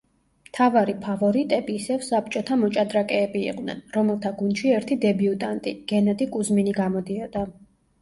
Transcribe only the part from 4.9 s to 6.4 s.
დებიუტანტი, გენადი